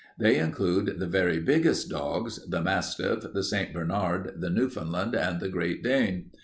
[0.17, 3.71] They include the very biggest dogs the mastiff, the St.
[3.71, 6.31] Bernard, the Newfoundland, and the Great Dane.